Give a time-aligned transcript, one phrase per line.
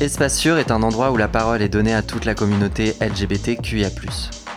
[0.00, 3.90] Espace Sûr est un endroit où la parole est donnée à toute la communauté LGBTQIA.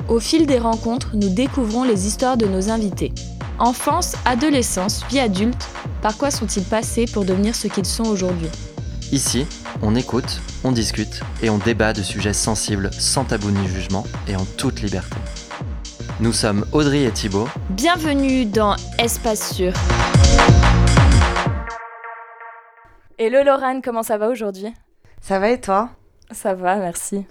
[0.07, 3.11] Au fil des rencontres, nous découvrons les histoires de nos invités.
[3.59, 5.67] Enfance, adolescence, vie adulte,
[6.01, 8.49] par quoi sont-ils passés pour devenir ce qu'ils sont aujourd'hui?
[9.11, 9.45] Ici,
[9.81, 14.35] on écoute, on discute et on débat de sujets sensibles sans tabou ni jugement et
[14.35, 15.17] en toute liberté.
[16.20, 17.47] Nous sommes Audrey et Thibaut.
[17.69, 19.73] Bienvenue dans Espace Sûr.
[23.18, 24.73] Hello Lorraine, comment ça va aujourd'hui?
[25.21, 25.89] Ça va et toi?
[26.31, 27.25] Ça va, merci.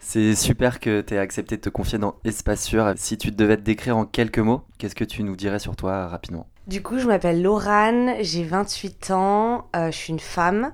[0.00, 2.92] C'est super que tu aies accepté de te confier dans Espace Sûr.
[2.96, 6.06] Si tu devais te décrire en quelques mots, qu'est-ce que tu nous dirais sur toi
[6.08, 6.46] rapidement?
[6.66, 10.72] Du coup, je m'appelle Laurane, j'ai 28 ans, euh, je suis une femme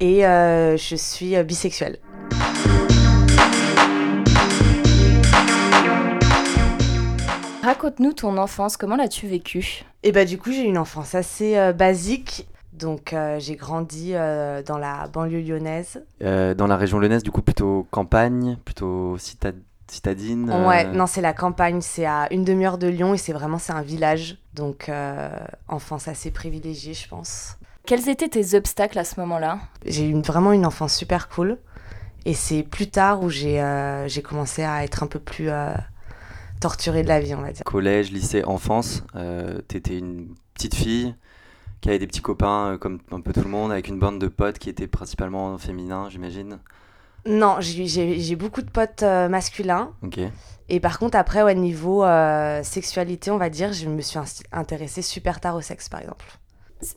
[0.00, 1.98] et euh, je suis euh, bisexuelle.
[7.66, 9.82] Raconte-nous ton enfance, comment l'as-tu vécue?
[10.04, 12.46] Et bah du coup, j'ai eu une enfance assez basique.
[12.72, 16.04] Donc euh, j'ai grandi euh, dans la banlieue lyonnaise.
[16.22, 21.32] Euh, dans la région lyonnaise, du coup plutôt campagne, plutôt citadine Ouais, non c'est la
[21.32, 24.38] campagne, c'est à une demi-heure de Lyon et c'est vraiment c'est un village.
[24.54, 24.88] Donc
[25.66, 27.56] enfance assez privilégiée je pense.
[27.84, 29.58] Quels étaient tes obstacles à ce moment-là?
[29.84, 31.58] J'ai eu vraiment une enfance super cool.
[32.26, 35.50] Et c'est plus tard où j'ai commencé à être un peu plus
[36.60, 37.64] torturée de la vie, on va dire.
[37.64, 39.02] Collège, lycée, enfance,
[39.68, 41.14] t'étais une petite fille
[41.80, 44.18] qui avait des petits copains euh, comme un peu tout le monde, avec une bande
[44.18, 46.58] de potes qui étaient principalement féminins, j'imagine
[47.26, 49.92] Non, j'ai beaucoup de potes euh, masculins.
[50.02, 50.18] Ok.
[50.68, 54.18] Et par contre, après, au niveau euh, sexualité, on va dire, je me suis
[54.50, 56.26] intéressée super tard au sexe, par exemple.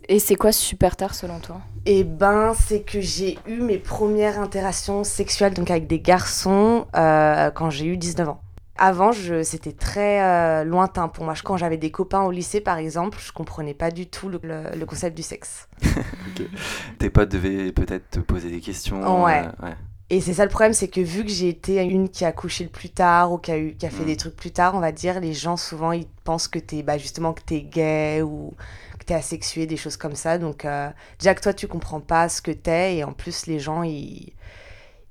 [0.10, 1.62] Et c'est quoi super tard selon toi?
[1.86, 7.70] Eh ben, c'est que j'ai eu mes premières interactions sexuelles donc avec des garçons quand
[7.70, 8.42] j'ai eu 19 ans.
[8.82, 9.12] Avant,
[9.44, 11.34] c'était très euh, lointain pour moi.
[11.44, 15.18] Quand j'avais des copains au lycée, par exemple, je comprenais pas du tout le, concept
[15.18, 15.68] du sexe.
[16.98, 19.26] Tes potes devaient peut-être te poser des questions.
[19.26, 19.44] Ouais.
[19.64, 19.72] Euh,
[20.10, 22.64] Et c'est ça le problème, c'est que vu que j'ai été une qui a couché
[22.64, 24.08] le plus tard ou qui a, eu, qui a fait mm.
[24.08, 26.98] des trucs plus tard, on va dire, les gens souvent ils pensent que t'es bah,
[26.98, 28.56] justement que t'es gay ou
[28.98, 30.38] que t'es asexué, des choses comme ça.
[30.38, 30.90] Donc euh,
[31.20, 34.32] déjà que toi tu comprends pas ce que t'es et en plus les gens ils,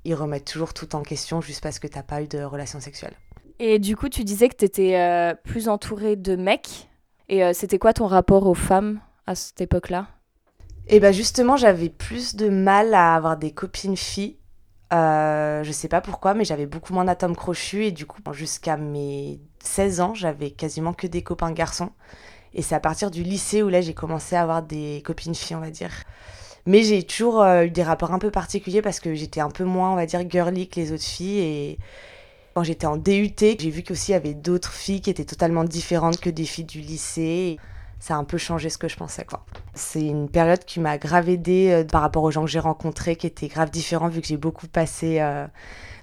[0.05, 3.13] ils remettent toujours tout en question juste parce que t'as pas eu de relation sexuelle.
[3.59, 6.87] Et du coup, tu disais que tu étais euh, plus entourée de mecs.
[7.27, 10.07] Et euh, c'était quoi ton rapport aux femmes à cette époque-là?
[10.87, 14.37] Et eh bien justement, j'avais plus de mal à avoir des copines filles.
[14.91, 17.85] Euh, je sais pas pourquoi, mais j'avais beaucoup moins d'atomes crochus.
[17.85, 21.91] Et du coup, jusqu'à mes 16 ans, j'avais quasiment que des copains garçons.
[22.55, 25.57] Et c'est à partir du lycée où là, j'ai commencé à avoir des copines filles,
[25.57, 25.91] on va dire.
[26.65, 29.91] Mais j'ai toujours eu des rapports un peu particuliers parce que j'étais un peu moins,
[29.91, 31.39] on va dire, girly que les autres filles.
[31.39, 31.79] Et
[32.59, 35.63] quand j'étais en DUT, j'ai vu qu'aussi il y avait d'autres filles qui étaient totalement
[35.63, 37.57] différentes que des filles du lycée.
[38.01, 39.45] Ça a un peu changé ce que je pensais, quoi.
[39.75, 43.15] C'est une période qui m'a grave aidée euh, par rapport aux gens que j'ai rencontrés,
[43.15, 45.47] qui étaient grave différents, vu que j'ai beaucoup passé euh,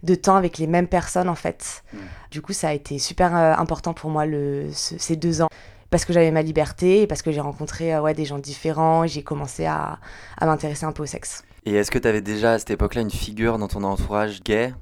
[0.03, 1.84] de temps avec les mêmes personnes, en fait.
[2.31, 5.49] Du coup, ça a été super euh, important pour moi le, ces deux ans
[5.91, 9.09] parce que j'avais ma liberté et parce que j'ai rencontré ouais, des gens différents et
[9.09, 9.99] j'ai commencé à,
[10.38, 11.44] à m'intéresser un peu au sexe.
[11.66, 14.72] Et est-ce que tu avais déjà à cette époque-là une figure dans ton entourage gay?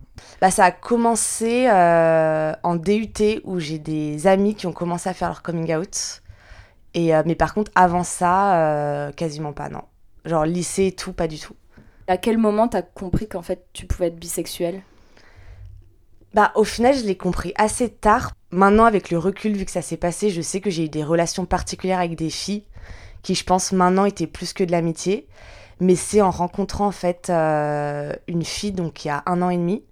[0.42, 5.14] Bah, Ça a commencé euh, en DUT où j'ai des amis qui ont commencé à
[5.14, 6.20] faire leur coming out.
[6.92, 9.80] Et, euh, mais par contre, avant ça, euh, quasiment pas, non.
[10.26, 11.56] Genre lycée et tout, pas du tout.
[12.06, 14.82] À quel moment t'as compris qu'en fait tu pouvais être bisexuelle
[16.34, 18.32] bah, au final, je l'ai compris assez tard.
[18.50, 21.04] Maintenant, avec le recul, vu que ça s'est passé, je sais que j'ai eu des
[21.04, 22.64] relations particulières avec des filles
[23.22, 25.28] qui, je pense, maintenant étaient plus que de l'amitié.
[25.80, 29.56] Mais c'est en rencontrant en fait une fille donc il y a un an et
[29.56, 29.82] demi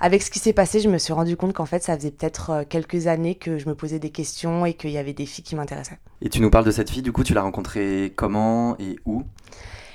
[0.00, 2.50] avec ce qui s'est passé, je me suis rendu compte qu'en fait, ça faisait peut-être
[2.50, 5.44] euh, quelques années que je me posais des questions et qu'il y avait des filles
[5.44, 5.98] qui m'intéressaient.
[6.20, 9.22] Et tu nous parles de cette fille, du coup, tu l'as rencontrée comment et où?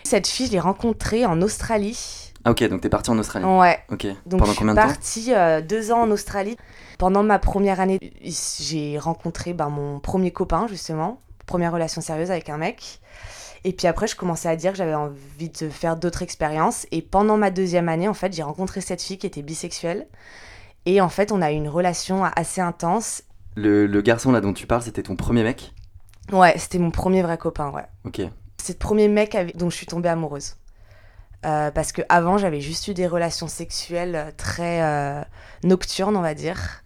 [0.03, 2.31] Cette fille, je l'ai rencontrée en Australie.
[2.45, 3.77] Ah ok, donc t'es partie en Australie Ouais.
[3.91, 4.07] Ok.
[4.25, 4.87] Donc Pendant combien de temps?
[4.87, 6.57] Je suis partie euh, deux ans en Australie.
[6.97, 11.21] Pendant ma première année, j'ai rencontré ben, mon premier copain, justement.
[11.45, 12.99] Première relation sérieuse avec un mec.
[13.63, 16.87] Et puis après, je commençais à dire que j'avais envie de faire d'autres expériences.
[16.91, 20.07] Et pendant ma deuxième année, en fait, j'ai rencontré cette fille qui était bisexuelle.
[20.85, 23.23] Et en fait, on a eu une relation assez intense.
[23.55, 25.73] Le, le garçon là dont tu parles, c'était ton premier mec?
[26.31, 27.85] Ouais, c'était mon premier vrai copain, ouais.
[28.05, 28.21] Ok.
[28.57, 30.55] C'est le premier mec dont je suis tombée amoureuse.
[31.45, 35.21] Euh, parce que avant j'avais juste eu des relations sexuelles très euh,
[35.63, 36.83] nocturnes, on va dire.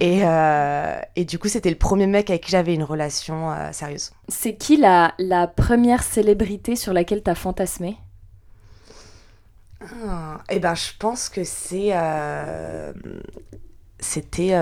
[0.00, 3.72] Et, euh, et, du coup, c'était le premier mec avec qui j'avais une relation euh,
[3.72, 4.12] sérieuse.
[4.28, 7.96] C'est qui la, la, première célébrité sur laquelle t'as fantasmé?
[9.80, 11.90] Ah, Eh ben, je pense que c'est.
[11.92, 12.92] Euh,
[14.00, 14.54] c'était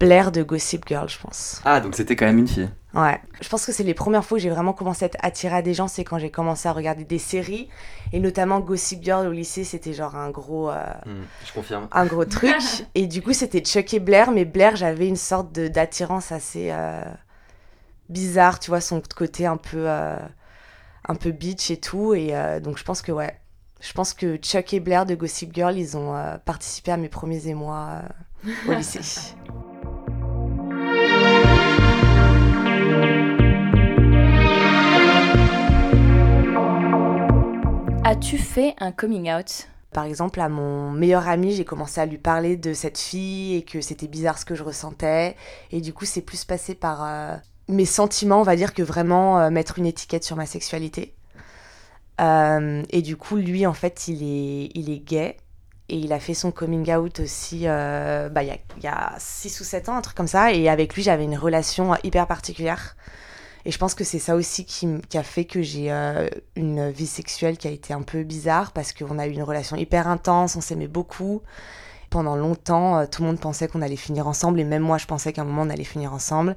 [0.00, 1.60] Blair de Gossip Girl, je pense.
[1.64, 2.68] Ah, donc c'était quand même une fille.
[2.94, 3.20] Ouais.
[3.40, 5.62] Je pense que c'est les premières fois où j'ai vraiment commencé à être attirée à
[5.62, 7.68] des gens, c'est quand j'ai commencé à regarder des séries.
[8.12, 10.70] Et notamment Gossip Girl au lycée, c'était genre un gros.
[10.70, 11.88] euh, Hmm, je confirme.
[11.92, 12.54] un gros truc.
[12.94, 16.68] et du coup, c'était Chuck et Blair, mais Blair, j'avais une sorte de- d'attirance assez
[16.70, 17.02] euh,
[18.08, 20.16] bizarre, tu vois, son côté un peu, euh,
[21.08, 22.14] un peu bitch et tout.
[22.14, 23.38] Et euh, donc, je pense que, ouais,
[23.80, 27.08] je pense que Chuck et Blair de Gossip Girl, ils ont euh, participé à mes
[27.08, 28.02] premiers émois
[28.46, 29.00] euh, au lycée.
[38.04, 39.68] As-tu fait un coming out?
[39.92, 43.62] Par exemple, à mon meilleur ami, j'ai commencé à lui parler de cette fille et
[43.62, 45.34] que c'était bizarre ce que je ressentais.
[45.72, 47.36] Et du coup, c'est plus passé par euh,
[47.68, 51.14] mes sentiments, on va dire, que vraiment euh, mettre une étiquette sur ma sexualité.
[52.20, 55.36] Euh, et du coup, lui, en fait, il est, il est gay.
[55.88, 59.88] Et il a fait son coming out aussi bah, il y a 6 ou 7
[59.88, 60.52] ans, un truc comme ça.
[60.52, 62.94] Et avec lui, j'avais une relation hyper particulière.
[63.64, 67.06] Et je pense que c'est ça aussi qui, a fait que j'ai euh, une vie
[67.06, 70.56] sexuelle qui a été un peu bizarre parce qu'on a eu une relation hyper intense,
[70.56, 71.42] on s'aimait beaucoup.
[72.10, 75.06] Pendant longtemps, euh, tout le monde pensait qu'on allait finir ensemble et même moi, je
[75.06, 76.56] pensais qu'à un moment, on allait finir ensemble.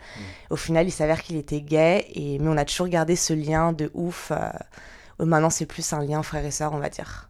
[0.50, 3.74] Au final, il s'avère qu'il était gay, et, mais on a toujours gardé ce lien
[3.74, 4.31] de ouf.
[4.31, 7.30] euh, maintenant, c'est plus un lien frère et sœur, on va dire.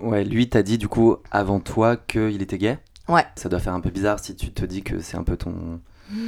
[0.00, 2.78] Ouais, lui t'a dit du coup avant toi qu'il était gay?
[3.08, 3.24] Ouais.
[3.36, 5.80] Ça doit faire un peu bizarre si tu te dis que c'est un peu ton,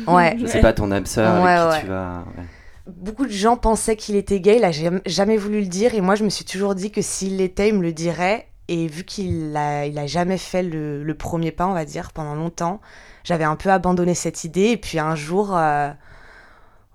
[0.07, 0.37] Ouais.
[0.39, 1.81] je sais pas, ton âme sœur Ouais, avec qui ouais.
[1.83, 2.25] tu vas.
[2.37, 2.45] ouais.
[2.87, 4.71] Beaucoup de gens pensaient qu'il était gay, il a
[5.07, 7.75] jamais, voulu le dire, et moi je me suis toujours dit que s'il l'était, il
[7.77, 8.49] me le dirait.
[8.69, 12.13] Et vu qu'il a, il a jamais fait le, le premier pas, on va dire,
[12.13, 12.81] pendant longtemps,
[13.23, 14.69] j'avais un peu abandonné cette idée.
[14.71, 15.91] Et puis un jour, euh,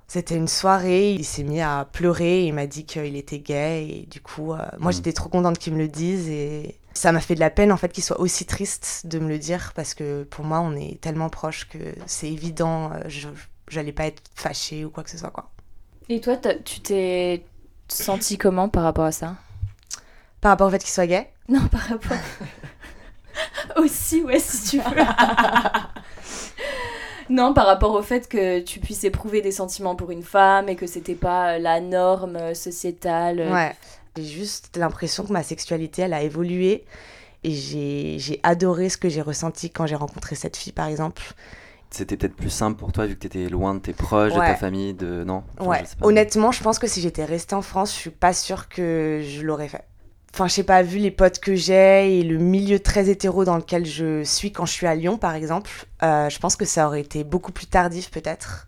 [0.07, 3.85] c'était une soirée, il s'est mis à pleurer, et il m'a dit qu'il était gay,
[3.87, 4.93] et du coup, euh, moi Mhm.
[4.93, 7.77] j'étais trop contente qu'il me le dise, et ça m'a fait de la peine en
[7.77, 10.99] fait qu'il soit aussi triste de me le dire, parce que pour moi on est
[10.99, 13.29] tellement proches que c'est évident, euh, je
[13.69, 15.49] j'allais pas être fâchée ou quoi que ce soit, quoi.
[16.09, 16.35] Et toi,
[16.65, 17.45] tu t'es
[17.87, 19.35] senti comment par rapport à ça?
[20.41, 21.31] Par rapport au fait qu'il soit gay?
[21.47, 22.17] Non, par rapport.
[23.77, 24.83] Aussi, ouais, si tu veux.
[27.29, 30.75] non, par rapport au fait que tu puisses éprouver des sentiments pour une femme et
[30.75, 33.39] que c'était pas la norme euh, sociétale.
[33.51, 33.75] Ouais.
[34.19, 36.85] J'ai juste l'impression que ma sexualité, elle a évolué.
[37.43, 41.23] Et j'ai adoré ce que j'ai ressenti quand j'ai rencontré cette fille, par exemple.
[41.89, 44.55] C'était peut-être plus simple pour toi vu que t'étais loin de tes proches, de ta
[44.55, 45.43] famille, de non?
[45.57, 45.83] Enfin, ouais.
[45.83, 46.05] je.
[46.05, 49.41] Honnêtement, je pense que si j'étais restée en France, je suis pas sûre que je
[49.41, 49.85] l'aurais fait.
[50.33, 53.57] Enfin, je sais pas, vu les potes que j'ai et le milieu très hétéro dans
[53.57, 55.71] lequel je suis quand je suis à Lyon, par exemple,
[56.03, 58.67] euh, je pense que ça aurait été beaucoup plus tardif, peut-être.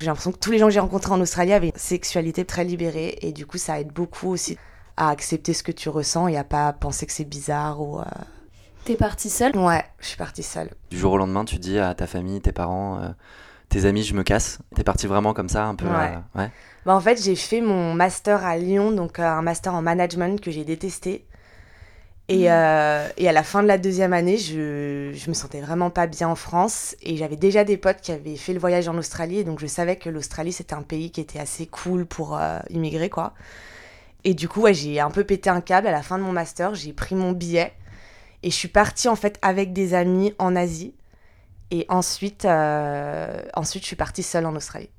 [0.00, 2.64] J'ai l'impression que tous les gens que j'ai rencontrés en Australie avaient une sexualité très
[2.64, 4.58] libérée et du coup, ça aide beaucoup aussi
[4.98, 8.00] à accepter ce que tu ressens et à pas penser que c'est bizarre ou.
[8.00, 8.04] euh,
[8.84, 9.56] T'es partie seule?
[9.56, 10.70] Ouais, je suis partie seule.
[10.90, 13.08] Du jour au lendemain, tu dis à ta famille, tes parents, euh,
[13.68, 14.58] tes amis, je me casse.
[14.74, 15.86] T'es parti vraiment comme ça, un peu.
[15.86, 16.14] Ouais.
[16.36, 16.50] euh, ouais.
[16.86, 20.40] Bah, en fait, j'ai fait mon master à Lyon, donc euh, un master en management
[20.40, 21.26] que j'ai détesté.
[22.30, 25.90] Et, euh, et à la fin de la deuxième année, je, je me sentais vraiment
[25.90, 26.94] pas bien en France.
[27.02, 29.38] Et j'avais déjà des potes qui avaient fait le voyage en Australie.
[29.38, 32.58] Et donc je savais que l'Australie, c'était un pays qui était assez cool pour euh,
[32.70, 33.34] immigrer, quoi.
[34.24, 35.86] Et du coup, ouais, j'ai un peu pété un câble.
[35.86, 37.72] À la fin de mon master, j'ai pris mon billet.
[38.42, 40.94] Et je suis partie, en fait, avec des amis en Asie.
[41.70, 44.90] Et ensuite, euh, ensuite, je suis partie seule en Australie.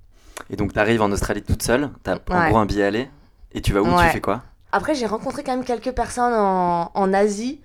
[0.50, 2.50] Et donc t'arrives en Australie toute seule, t'as en Ouais.
[2.50, 3.10] gros un billet aller,
[3.54, 3.86] et tu vas où?
[3.86, 4.44] Tu fais quoi?
[4.72, 7.62] Après, j'ai rencontré quand même quelques personnes en, en Asie.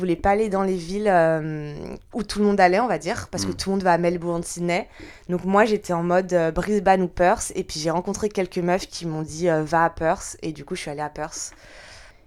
[0.00, 1.74] Je voulais pas aller dans les villes euh,
[2.14, 3.54] où tout le monde allait, on va dire, parce que Mm.
[3.56, 4.88] tout le monde va à Melbourne, Sydney.
[5.28, 7.52] Donc moi, j'étais en mode euh, Brisbane ou Perth.
[7.54, 10.38] Et puis j'ai rencontré quelques meufs qui m'ont dit euh, va à Perth.
[10.40, 11.52] Et du coup, je suis allée à Perth.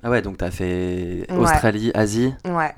[0.03, 1.35] Ah ouais, donc t'as fait Ouais.
[1.35, 2.35] Australie, Asie.
[2.45, 2.75] Ouais.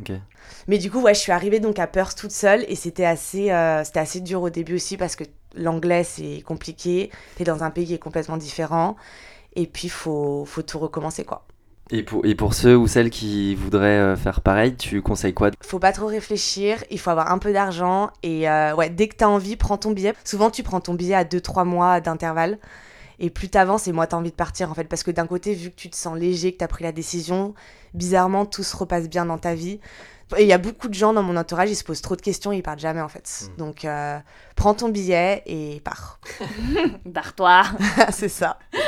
[0.70, 2.64] Mais du coup, ouais, je suis arrivée donc à Perth toute seule.
[2.70, 3.52] Et c'était assez,
[3.84, 5.25] c'était assez dur au début aussi parce que
[5.56, 7.12] l'anglais, c'est compliqué.
[7.36, 8.96] T'es dans un pays qui est complètement différent.
[9.58, 11.46] Et puis, faut, faut tout recommencer, quoi.
[11.92, 15.51] Et pour, et pour ceux ou celles qui voudraient euh, faire pareil, tu conseilles quoi
[15.62, 19.15] faut pas trop réfléchir, il faut avoir un peu d'argent et euh, ouais, dès que
[19.15, 20.13] t'as envie, prends ton billet.
[20.24, 22.58] Souvent, tu prends ton billet à 2-3 mois d'intervalle.
[23.18, 24.84] Et plus t'avances et moins t'as envie de partir en fait.
[24.86, 27.54] Parce que d'un côté, vu que tu te sens léger, que t'as pris la décision,
[27.94, 29.80] bizarrement, tout se repasse bien dans ta vie.
[30.38, 32.22] Et il y a beaucoup de gens dans mon entourage, ils se posent trop de
[32.22, 33.30] questions, ils partent jamais en fait.
[33.54, 33.58] Mm.
[33.58, 34.18] Donc, euh,
[34.56, 36.20] prends ton billet et pars.
[37.06, 37.63] Barre-toi
[38.12, 38.58] C'est ça.
[38.74, 38.80] On-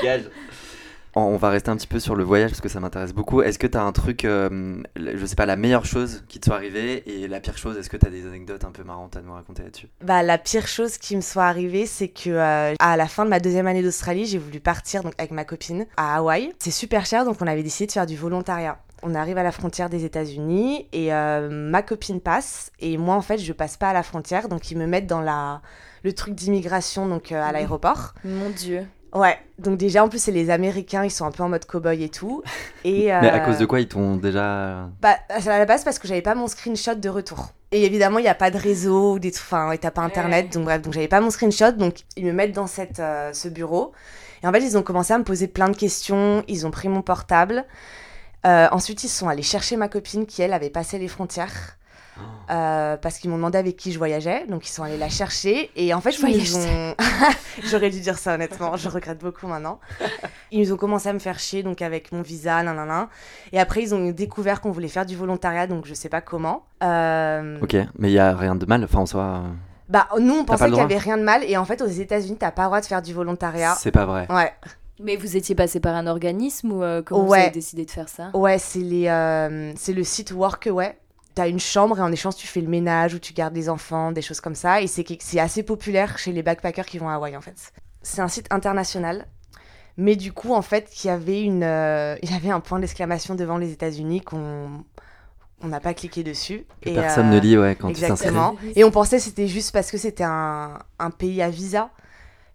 [1.20, 3.42] On va rester un petit peu sur le voyage parce que ça m'intéresse beaucoup.
[3.42, 6.46] Est-ce que tu as un truc, euh, je sais pas, la meilleure chose qui te
[6.46, 9.16] soit arrivée et la pire chose, est-ce que tu as des anecdotes un peu marrantes
[9.16, 9.88] à nous raconter là-dessus?
[10.04, 13.30] Bah, la pire chose qui me soit arrivée, c'est que euh, à la fin de
[13.30, 16.54] ma deuxième année d'Australie, j'ai voulu partir donc avec ma copine à Hawaï.
[16.60, 18.78] C'est super cher, donc on avait décidé de faire du volontariat.
[19.04, 23.22] On arrive à la frontière des États-Unis et euh, ma copine passe et moi en
[23.22, 25.62] fait je passe pas à la frontière donc ils me mettent dans la
[26.04, 28.14] le truc d'immigration donc euh, à l'aéroport.
[28.24, 28.88] Mon dieu.
[29.14, 32.04] Ouais, donc déjà en plus c'est les Américains, ils sont un peu en mode cow-boy
[32.04, 32.44] et tout.
[32.84, 34.90] Et, Mais à euh, cause de quoi ils t'ont déjà.
[35.02, 37.54] bah, à la base parce que j'avais pas mon screenshot de retour.
[37.72, 40.02] Et évidemment, il n'y a pas de réseau ou des trucs, enfin, ouais, t'as pas
[40.02, 43.34] internet, donc bref, donc j'avais pas mon screenshot, donc ils me mettent dans cette, euh,
[43.34, 43.92] ce bureau.
[44.42, 46.88] Et en fait, ils ont commencé à me poser plein de questions, ils ont pris
[46.88, 47.66] mon portable.
[48.46, 51.78] Euh, ensuite, ils sont allés chercher ma copine qui, elle, avait passé les frontières.
[52.50, 55.70] Euh, parce qu'ils m'ont demandé avec qui je voyageais, donc ils sont allés la chercher
[55.76, 56.96] et en fait Je ils ont.
[57.64, 59.80] J'aurais dû dire ça honnêtement, je regrette beaucoup maintenant.
[60.52, 63.10] Ils ont commencé à me faire chier donc avec mon visa, nanana.
[63.52, 66.64] Et après ils ont découvert qu'on voulait faire du volontariat, donc je sais pas comment.
[66.84, 68.84] Euh, Ok, mais il y a rien de mal.
[68.84, 69.48] Enfin, en soi, euh,
[69.90, 72.38] Bah nous on pensait qu'il y avait rien de mal et en fait aux États-Unis
[72.40, 73.76] t'as pas le droit de faire du volontariat.
[73.78, 74.28] c'est pas vrai.
[74.30, 74.54] Ouais,
[75.02, 77.28] Mais vous étiez passé par un organisme ou euh, comment Ouais.
[77.40, 78.30] vous avez décidé de faire ça?
[78.34, 80.98] Ouais c'est les, euh, c'est le site Workaway.
[81.38, 84.12] T'as une chambre et en échange tu fais le ménage ou tu gardes les enfants,
[84.12, 84.82] des choses comme ça.
[84.82, 87.74] Et c'est assez populaire chez les backpackers qui vont à Hawaï en fait.
[88.02, 89.28] C'est un site international.
[89.98, 92.80] Mais du coup, en fait, il y avait, une, euh, il y avait un point
[92.80, 94.84] d'exclamation devant les États-Unis qu'on
[95.62, 96.66] on n'a pas cliqué dessus.
[96.82, 98.04] Que Et, personne euh, ne lit, ouais, quand tu.
[98.04, 98.56] Exactement.
[98.76, 101.92] Et on pensait que c'était juste parce que c'était un, un pays à visa.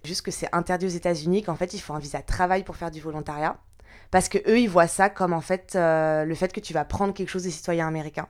[0.02, 2.90] Juste que c'est interdit aux États-Unis, qu'en fait, il faut un visa travail pour faire
[2.90, 3.56] du volontariat.
[4.10, 6.84] Parce que eux, ils voient ça comme en fait euh, le fait que tu vas
[6.84, 8.26] prendre quelque chose des citoyens américains.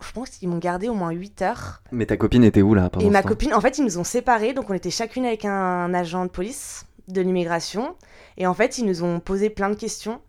[0.00, 1.82] Je pense qu'ils m'ont gardé au moins 8 heures.
[1.90, 3.84] Mais ta copine était où là pendant Et ce ma temps copine, en fait, ils
[3.84, 4.52] nous ont séparés.
[4.52, 7.96] Donc, on était chacune avec un agent de police de l'immigration.
[8.36, 10.20] Et en fait, ils nous ont posé plein de questions.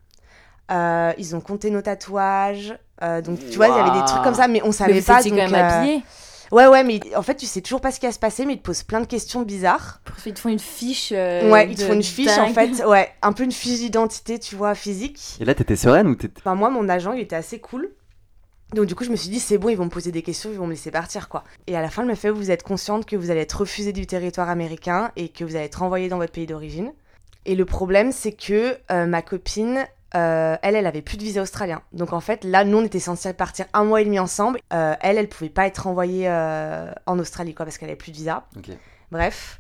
[0.72, 2.78] Euh, ils ont compté nos tatouages.
[3.04, 5.00] Euh, donc, tu vois, il y avait des trucs comme ça, mais on savait Mais
[5.00, 5.20] vous pas.
[5.20, 6.04] étiez quand donc, même euh, habillé.
[6.52, 8.54] Ouais, ouais, mais en fait, tu sais toujours pas ce qui va se passer, mais
[8.54, 10.02] ils te posent plein de questions bizarres.
[10.26, 11.12] Ils te font une fiche.
[11.16, 14.40] euh, ouais, ils te font une fiche, en fait, ouais, un peu une fiche d'identité,
[14.40, 15.38] tu vois, physique.
[15.40, 16.40] Et là, t'étais sereine ou t'étais.
[16.40, 17.92] Enfin, moi, mon agent, il était assez cool.
[18.74, 20.52] Donc, du coup, je me suis dit, c'est bon, ils vont me poser des questions,
[20.52, 21.44] ils vont me laisser partir, quoi.
[21.68, 23.94] Et à la fin, elle me fait, vous êtes consciente que vous allez être refusé
[23.94, 26.92] du territoire américain et que vous allez être renvoyé dans votre pays d'origine.
[27.46, 29.86] Et le problème, c'est que euh, ma copine,
[30.16, 31.82] euh, elle, elle avait plus de visa australien.
[31.94, 34.60] Donc, en fait, là, nous, on était censés partir un mois et demi ensemble.
[34.72, 38.12] Euh, elle, elle pouvait pas être renvoyée euh, en Australie, quoi, parce qu'elle avait plus
[38.12, 38.46] de visa.
[38.56, 38.70] Ok.
[39.12, 39.58] Bref.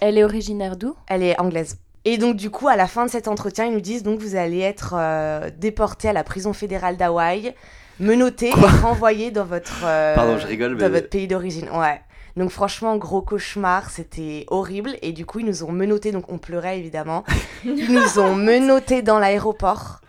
[0.00, 0.94] Elle- est originaire d'où?
[1.06, 1.78] Elle est anglaise.
[2.04, 4.36] Et donc, du coup, à la fin de cet entretien, ils nous disent donc vous
[4.36, 7.54] allez être euh, déporté à la prison fédérale d'Hawaï,
[8.00, 8.52] menotté et
[8.82, 11.68] renvoyé dans votre, euh, Pardon, je rigole, dans mais- votre pays d'origine.
[11.72, 12.00] Ouais.
[12.36, 14.96] Donc, franchement, gros cauchemar, c'était horrible.
[15.02, 17.24] Et du coup, ils nous ont menottés, donc on pleurait évidemment.
[17.64, 20.00] Ils nous ont menottés dans l'aéroport.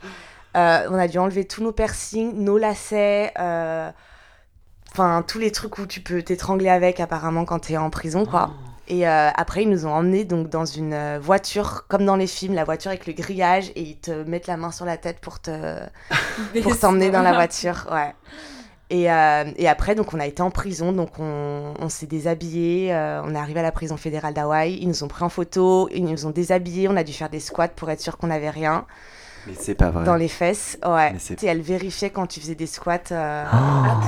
[0.56, 3.32] Euh, on a dû enlever tous nos piercings, nos lacets.
[3.40, 3.90] euh,
[4.94, 8.52] Enfin, tous les trucs où tu peux t'étrangler avec, apparemment, quand t'es en prison, quoi.
[8.94, 12.28] Et euh, après, ils nous ont emmenés donc dans une euh, voiture, comme dans les
[12.28, 15.20] films, la voiture avec le grillage, et ils te mettent la main sur la tête
[15.22, 15.78] pour te
[16.62, 18.14] pour t'emmener dans la voiture, ouais.
[18.90, 22.94] Et, euh, et après, donc on a été en prison, donc on, on s'est déshabillé,
[22.94, 25.88] euh, on est arrivé à la prison fédérale d'Hawaï, ils nous ont pris en photo,
[25.94, 28.50] ils nous ont déshabillés, on a dû faire des squats pour être sûr qu'on n'avait
[28.50, 28.86] rien
[29.48, 30.04] Mais c'est pas vrai.
[30.04, 31.16] dans les fesses, ouais.
[31.20, 33.58] Sais, elle vérifiait quand tu faisais des squats, euh, Oh.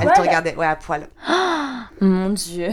[0.02, 1.08] elle te regardait, ouais, à poil.
[2.02, 2.68] Mon dieu.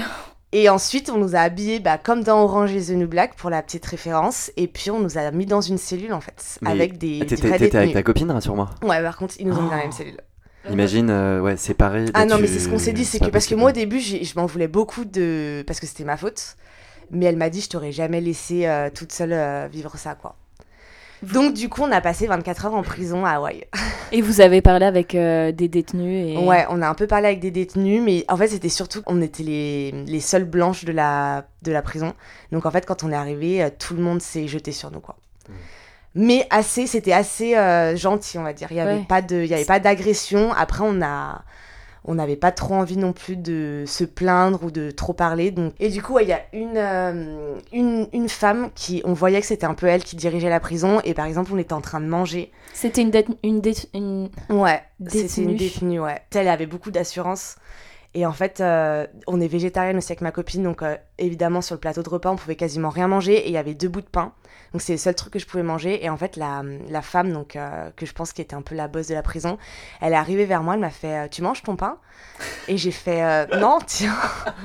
[0.53, 3.51] Et ensuite, on nous a habillés bah, comme dans Orange is the New Black pour
[3.51, 4.51] la petite référence.
[4.57, 7.27] Et puis, on nous a mis dans une cellule en fait, Mais avec des, des
[7.27, 8.71] T'étais avec ta copine, rassure-moi.
[8.83, 9.85] Ouais, par contre, ils nous ont mis dans la Oh.
[9.85, 10.21] même cellule.
[10.69, 12.07] Imagine, euh, ouais, séparés.
[12.13, 13.73] Ah là, non, mais c'est ce qu'on s'est dit, c'est que parce que moi au
[13.73, 15.65] début, je m'en voulais beaucoup de.
[15.67, 16.57] Parce que c'était ma faute.
[17.13, 20.37] Mais elle m'a dit, je t'aurais jamais laissé euh, toute seule euh, vivre ça, quoi.
[21.23, 23.65] Donc, du coup, on a passé 24 heures en prison à Hawaï.
[24.13, 26.37] Et vous avez parlé avec euh, des détenus et...
[26.39, 29.23] Ouais, on a un peu parlé avec des détenus, mais en fait, c'était surtout on
[29.23, 32.15] était les, les seules blanches de la, de la prison.
[32.51, 35.01] Donc, en fait, quand on est arrivé, euh, tout le monde s'est jeté sur nous,
[35.01, 35.17] quoi.
[35.49, 35.53] Mm.
[36.17, 38.67] Mais assez, c'était assez euh, gentil, on va dire.
[38.73, 39.07] Il n'y avait Ouais.
[39.09, 40.53] pas de, il y avait pas d'agression.
[40.55, 41.43] Après, on a,
[42.05, 45.51] on n'avait pas trop envie non plus de se plaindre ou de trop parler.
[45.51, 49.13] Donc, et du coup, ouais, il y a une, euh, une, une femme qui, on
[49.13, 51.01] voyait que c'était un peu elle qui dirigeait la prison.
[51.05, 52.53] Et par exemple, on était en train de manger.
[52.73, 53.63] C'était une, une,
[53.95, 54.31] une...
[54.49, 56.23] Ouais, c'était une détenue, ouais.
[56.35, 57.57] Elle avait beaucoup d'assurance.
[58.15, 61.77] Et en fait, euh, on est végétarienne aussi avec ma copine, donc euh, évidemment sur
[61.77, 64.01] le plateau de repas, on pouvait quasiment rien manger et il y avait deux bouts
[64.01, 64.33] de pain.
[64.73, 66.05] Donc c'est le seul truc que je pouvais manger.
[66.05, 68.75] Et en fait, la, la femme, donc euh, que je pense qui était un peu
[68.75, 69.59] la boss de la prison,
[70.01, 71.99] elle est arrivée vers moi, elle m'a fait Tu manges ton pain?
[72.67, 74.17] Et j'ai fait Non, tiens.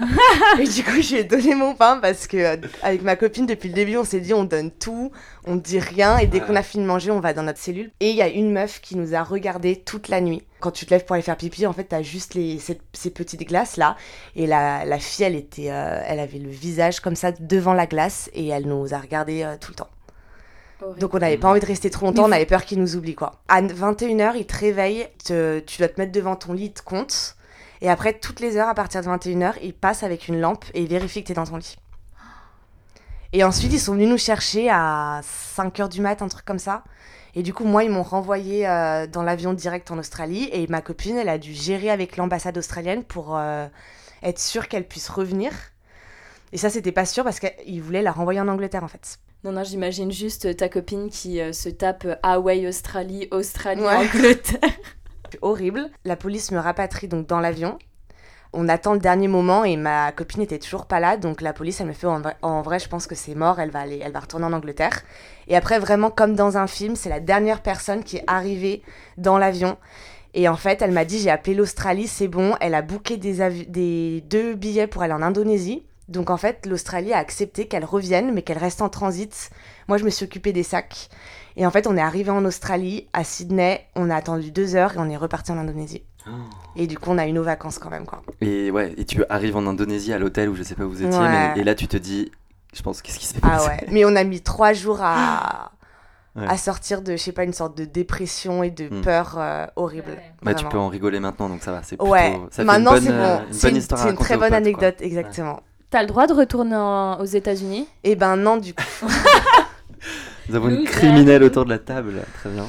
[0.59, 3.69] et du coup, je lui ai donné mon pain parce que avec ma copine depuis
[3.69, 5.11] le début, on s'est dit on donne tout,
[5.45, 7.91] on dit rien et dès qu'on a fini de manger, on va dans notre cellule.
[7.99, 10.43] Et il y a une meuf qui nous a regardé toute la nuit.
[10.65, 13.11] Quand tu te lèves pour aller faire pipi, en fait, t'as juste les, ces, ces
[13.11, 13.95] petites glaces là.
[14.35, 17.85] Et la, la fille, elle était, euh, elle avait le visage comme ça devant la
[17.85, 19.89] glace et elle nous a regardé euh, tout le temps.
[20.99, 23.13] Donc on n'avait pas envie de rester trop longtemps, on avait peur qu'ils nous oublient
[23.15, 23.41] quoi.
[23.47, 26.81] À 21h, ils te réveillent, te- tu dois te mettre devant ton lit, ils te
[26.81, 27.35] comptent.
[27.81, 30.81] Et après, toutes les heures, à partir de 21h, ils passent avec une lampe et
[30.81, 31.75] ils vérifient que tu es dans ton lit.
[33.33, 35.21] Et ensuite, ils sont venus nous chercher à
[35.55, 36.83] 5h du mat, un truc comme ça.
[37.35, 40.49] Et du coup, moi, ils m'ont renvoyé euh, dans l'avion direct en Australie.
[40.53, 43.67] Et ma copine, elle a dû gérer avec l'ambassade australienne pour euh,
[44.23, 45.51] être sûre qu'elle puisse revenir.
[46.53, 49.19] Et ça, c'était pas sûr parce qu'ils voulaient la renvoyer en Angleterre, en fait.
[49.43, 53.95] Non, non, j'imagine juste ta copine qui euh, se tape Hawaï, Australie, Australie, Ouais.
[53.95, 54.71] Angleterre.
[55.41, 55.89] Horrible.
[56.05, 57.77] La police me rapatrie donc dans l'avion.
[58.57, 61.81] On attend le dernier moment et ma copine était toujours pas là, donc la police
[61.81, 64.21] elle me fait en vrai, je pense que c'est mort, elle va aller, elle va
[64.21, 65.01] retourner en Angleterre.
[65.49, 68.81] Et après vraiment comme dans un film, c'est la dernière personne qui est arrivée
[69.17, 69.75] dans l'avion.
[70.33, 72.55] Et en fait, elle m'a dit j'ai appelé l'Australie, c'est bon.
[72.61, 75.85] Elle a booké des, des deux billets pour aller en Indonésie.
[76.07, 79.49] Donc en fait, l'Australie a accepté qu'elle revienne, mais qu'elle reste en transit.
[79.89, 81.09] Moi, je me suis occupée des sacs.
[81.57, 83.85] Et en fait, on est arrivé en Australie, à Sydney.
[83.95, 86.03] On a attendu deux heures et on est reparti en Indonésie.
[86.75, 88.21] Et du coup, on a eu nos vacances quand même, quoi.
[88.41, 91.03] Et ouais, et tu arrives en Indonésie à l'hôtel où je sais pas où vous
[91.03, 91.29] étiez, Ouais.
[91.55, 92.31] mais, et là tu te dis,
[92.73, 93.67] je pense, qu'est-ce qui s'est Ah passé?
[93.69, 93.87] ouais.
[93.91, 95.71] Mais on a mis trois jours à,
[96.35, 96.47] Ouais.
[96.49, 99.01] à sortir de, je sais pas, une sorte de dépression et de Hmm.
[99.01, 100.17] peur euh, horrible.
[100.43, 101.81] Bah, tu peux en rigoler maintenant, donc ça va.
[101.83, 102.11] C'est plutôt...
[102.11, 103.43] Ouais, ça fait maintenant c'est euh, bon.
[103.47, 103.81] une C'est une,
[104.17, 104.57] très bonne potes, quoi.
[104.57, 105.61] anecdote, exactement.
[105.89, 107.87] T'as le droit de retourner en- aux États-Unis?
[108.03, 108.83] Et ben non, du coup.
[110.49, 112.65] Nous avons une criminelle autour de la table, très bien.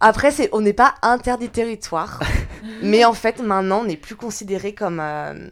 [0.00, 2.20] Après, c'est, on n'est pas interdit territoire,
[2.82, 5.48] mais en fait, maintenant, on n'est plus considéré comme, euh,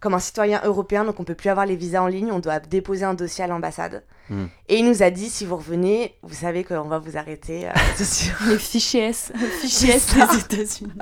[0.00, 2.60] comme un citoyen européen, donc on peut plus avoir les visas en ligne, on doit
[2.60, 4.04] déposer un dossier à l'ambassade.
[4.30, 4.46] Hmm.
[4.68, 7.72] Et il nous a dit, si vous revenez, vous savez qu'on va vous arrêter, euh,
[7.96, 8.34] c'est sûr.
[8.46, 10.92] Les fichiers S, fichiers S des États-Unis.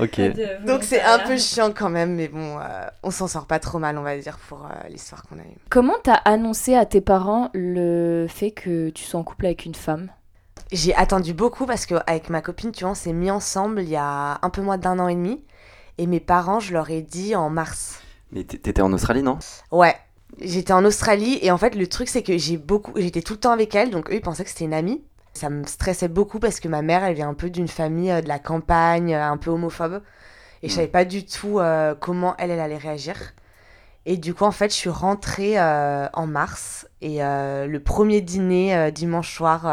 [0.00, 0.20] Ok.
[0.64, 3.78] Donc c'est un peu chiant quand même, mais bon, euh, on s'en sort pas trop
[3.78, 5.56] mal, on va dire, pour euh, l'histoire qu'on a eue.
[5.70, 9.74] Comment t'as annoncé à tes parents le fait que tu sois en couple avec une
[9.74, 10.08] femme?
[10.70, 13.96] J'ai attendu beaucoup parce qu'avec ma copine, tu vois, on s'est mis ensemble il y
[13.96, 15.42] a un peu moins d'un an et demi.
[15.96, 18.00] Et mes parents, je leur ai dit en mars.
[18.32, 19.38] Mais t'étais en Australie, non?
[19.72, 19.96] Ouais,
[20.40, 23.40] j'étais en Australie et en fait, le truc, c'est que j'ai beaucoup, j'étais tout le
[23.40, 25.02] temps avec elle, donc eux, ils pensaient que c'était une amie.
[25.32, 28.20] Ça me stressait beaucoup parce que ma mère, elle vient un peu d'une famille euh,
[28.20, 30.02] de la campagne, euh, un peu homophobe.
[30.62, 30.76] Et je Mm.
[30.76, 33.16] savais pas du tout euh, comment elle, elle allait réagir.
[34.04, 36.86] Et du coup, en fait, je suis rentrée euh, en mars.
[37.00, 39.66] Et euh, le premier dîner, euh, dimanche soir,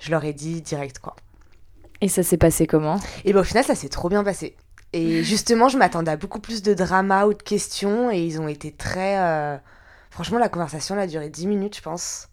[0.00, 1.14] je leur ai dit direct, quoi.
[2.00, 2.98] Et ça s'est passé comment?
[3.24, 4.56] Et ben au final, ça s'est trop bien passé.
[4.92, 8.10] Et justement, je m'attendais à beaucoup plus de drama ou de questions.
[8.10, 9.18] Et ils ont été très.
[9.18, 9.56] euh,
[10.10, 12.28] Franchement, la conversation elle a duré 10 minutes, je pense.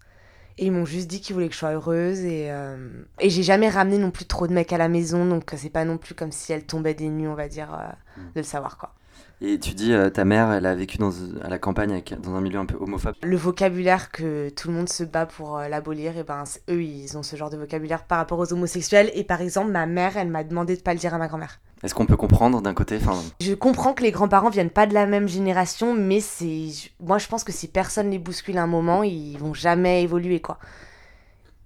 [0.60, 2.20] Et ils m'ont juste dit qu'ils voulaient que je sois heureuse.
[2.24, 2.88] Et, euh,
[3.20, 5.24] et j'ai jamais ramené non plus trop de mecs à la maison.
[5.24, 7.86] Donc c'est pas non plus comme si elle tombait des nues, on va dire, euh,
[8.20, 8.32] Mm.
[8.34, 8.94] de le savoir quoi.
[9.40, 12.34] Et tu dis, euh, ta mère, elle a vécu dans, à la campagne avec, dans
[12.34, 13.14] un milieu un peu homophobe.
[13.22, 16.82] Le vocabulaire que tout le monde se bat pour euh, l'abolir, et ben c'est- eux,
[16.82, 19.12] ils ont ce genre de vocabulaire par rapport aux homosexuels.
[19.14, 21.60] Et par exemple, ma mère, elle m'a demandé de pas le dire à ma grand-mère.
[21.84, 24.94] Est-ce qu'on peut comprendre d'un côté enfin, Je comprends que les grands-parents viennent pas de
[24.94, 26.70] la même génération, mais c'est.
[27.00, 30.58] Moi, je pense que si personne les bouscule un moment, ils vont jamais évoluer, quoi.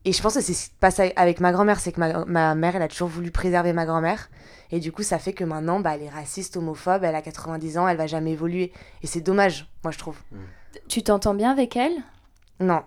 [0.04, 2.24] Et je pense que c'est ce qui se passe avec ma grand-mère, c'est que ma,
[2.24, 4.30] ma mère, elle a toujours voulu préserver ma grand-mère.
[4.72, 7.78] Et du coup, ça fait que maintenant, bah, elle est raciste, homophobe, elle a 90
[7.78, 8.72] ans, elle va jamais évoluer.
[9.02, 10.16] Et c'est dommage, moi, je trouve.
[10.88, 11.92] Tu t'entends bien avec elle?
[12.58, 12.82] Non.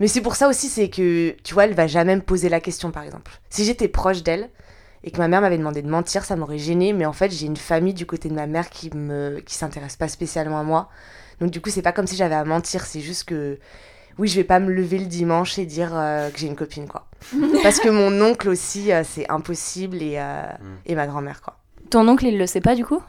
[0.00, 2.60] Mais c'est pour ça aussi, c'est que, tu vois, elle va jamais me poser la
[2.60, 3.30] question, par exemple.
[3.48, 4.50] Si j'étais proche d'elle
[5.04, 6.92] et que ma mère m'avait demandé de mentir, ça m'aurait gêné.
[6.92, 9.96] Mais en fait, j'ai une famille du côté de ma mère qui me, qui s'intéresse
[9.96, 10.88] pas spécialement à moi.
[11.40, 12.84] Donc du coup, c'est pas comme si j'avais à mentir.
[12.84, 13.60] C'est juste que,
[14.18, 16.86] oui, je vais pas me lever le dimanche et dire euh, que j'ai une copine,
[16.88, 17.06] quoi.
[17.62, 20.76] Parce que mon oncle aussi, euh, c'est impossible et, euh, Mm.
[20.86, 21.58] et ma grand-mère, quoi.
[21.90, 23.00] Ton oncle, il le sait pas du coup?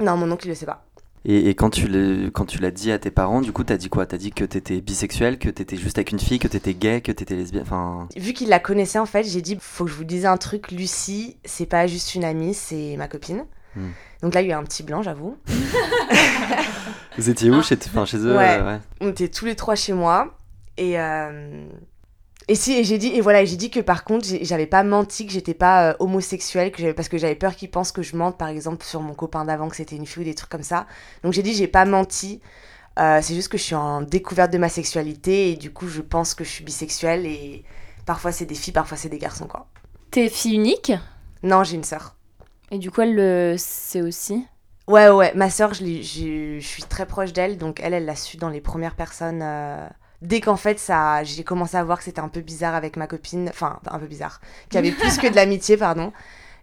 [0.00, 0.84] Non, mon oncle, il le sait pas.
[1.24, 3.76] Et, et quand tu l'as quand tu l'as dit à tes parents, du coup, t'as
[3.76, 4.06] dit quoi?
[4.06, 7.12] T'as dit que t'étais bisexuel, que t'étais juste avec une fille, que t'étais gay, que
[7.12, 7.62] t'étais lesbienne.
[7.62, 10.36] Enfin, Vu qu'il la connaissait, en fait, j'ai dit faut que je vous dise un
[10.36, 10.72] truc.
[10.72, 13.44] Lucie, c'est pas juste une amie, c'est ma copine.
[13.76, 13.90] Hmm.
[14.22, 15.36] Donc là, il y a un petit blanc, j'avoue.
[17.18, 18.58] vous étiez où chez, enfin, chez eux Ouais.
[18.60, 18.80] euh, ouais.
[19.00, 20.34] On était tous les trois chez moi.
[20.76, 21.66] Et, euh,
[22.48, 25.26] et si, et j'ai dit, et voilà, j'ai dit que par contre, j'avais pas menti,
[25.26, 28.38] que j'étais pas euh, homosexuelle, que parce que j'avais peur qu'ils pensent que je mente,
[28.38, 30.86] par exemple, sur mon copain d'avant, que c'était une fille ou des trucs comme ça.
[31.22, 32.40] Donc j'ai dit, j'ai pas menti.
[32.98, 36.02] Euh, c'est juste que je suis en découverte de ma sexualité et du coup, je
[36.02, 37.64] pense que je suis bisexuelle et
[38.04, 39.66] parfois c'est des filles, parfois c'est des garçons, quoi.
[40.10, 40.92] T'es fille unique?
[41.42, 42.16] Non, j'ai une sœur.
[42.70, 44.44] Et du coup, elle le sait aussi?
[44.88, 48.16] Ouais, ouais, ma sœur, je, je, je suis très proche d'elle, donc elle, elle l'a
[48.16, 49.40] su dans les premières personnes.
[49.42, 49.88] euh,
[50.22, 53.08] Dès qu'en fait, ça, j'ai commencé à voir que c'était un peu bizarre avec ma
[53.08, 56.12] copine, enfin, un peu bizarre, qu'il y avait plus que de l'amitié, pardon.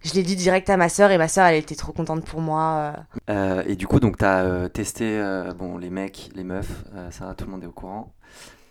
[0.02, 2.40] Je l'ai dit direct à ma sœur et ma sœur, elle était trop contente pour
[2.40, 2.94] moi.
[3.28, 3.60] euh.
[3.60, 7.34] Euh, et du coup, donc, t'as euh, testé euh, bon, les mecs, les meufs, ça,
[7.36, 8.14] tout le monde est au courant.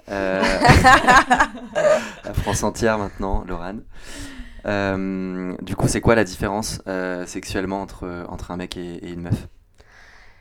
[0.10, 0.44] Euh,
[2.34, 3.84] France entière maintenant, Laurane.
[4.66, 6.82] Euh, du coup, c'est quoi la différence
[7.28, 9.48] sexuellement entre, entre un mec et, et une meuf?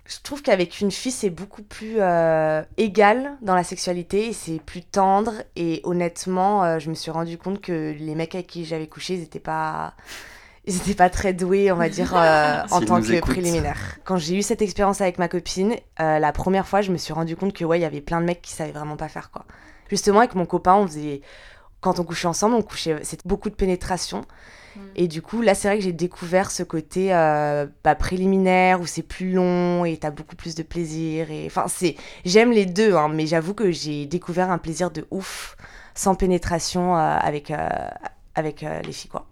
[0.09, 4.59] Je trouve qu'avec une fille, c'est beaucoup plus euh, égal dans la sexualité, et c'est
[4.59, 5.35] plus tendre.
[5.55, 9.15] Et honnêtement, euh, je me suis rendu compte que les mecs avec qui j'avais couché,
[9.15, 9.93] ils n'étaient pas,
[10.67, 13.33] ils pas très doués, on va dire, euh, en tant que écoutent.
[13.33, 13.99] préliminaire.
[14.05, 17.37] Quand j'ai eu cette expérience avec ma copine, la première fois, je me suis rendu
[17.37, 19.45] compte que ouais, il y avait plein de mecs qui savaient vraiment pas faire quoi.
[19.91, 21.21] Justement, avec mon copain, on faisait,
[21.83, 24.25] quand on couchait ensemble, on couchait, c'était beaucoup de pénétration.
[24.97, 28.87] Et du coup, là, c'est vrai que j'ai découvert ce côté euh, bah, préliminaire où
[28.87, 31.31] c'est plus long et t'as beaucoup plus de plaisir.
[31.31, 35.07] Et enfin, c'est, j'aime les deux, hein, mais j'avoue que j'ai découvert un plaisir de
[35.11, 35.57] ouf
[35.95, 37.69] sans pénétration euh, avec euh,
[38.35, 39.27] avec euh, les filles quoi.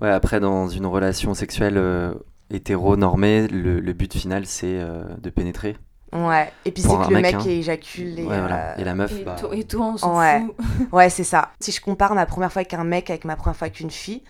[0.00, 2.14] Ouais, après, dans une relation sexuelle euh,
[2.50, 5.76] hétéro-normée, le, le but final, c'est euh, de pénétrer.
[6.12, 6.50] Ouais.
[6.64, 7.48] Et puis c'est que le mec, mec hein.
[7.48, 8.72] éjacule et, Ouais, voilà.
[8.72, 10.40] euh, Et la meuf, Et, bah, toi, et toi, on s'en Ouais.
[10.40, 10.56] fout.
[10.92, 11.52] Ouais, c'est ça.
[11.60, 13.90] Si je compare ma première fois avec un mec avec ma première fois avec une
[13.90, 14.22] fille,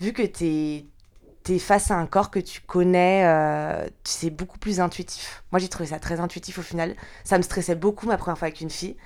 [0.00, 0.86] vu que t'es
[1.48, 5.42] es face à un corps que tu connais, euh, c'est beaucoup plus intuitif.
[5.50, 6.94] Moi, j'ai trouvé ça très intuitif au final.
[7.24, 8.96] Ça me stressait beaucoup ma première fois avec une fille.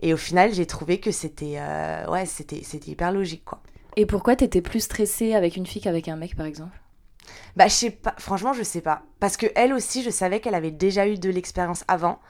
[0.00, 3.60] Et au final, j'ai trouvé que c'était euh, ouais, c'était hyper logique quoi.
[3.96, 6.78] Et pourquoi t'étais plus stressée avec une fille qu'avec un mec, par exemple?
[7.56, 9.02] Bah, je sais pas, franchement, je sais pas.
[9.20, 12.20] Parce que elle aussi, je savais qu'elle avait déjà eu de l'expérience avant.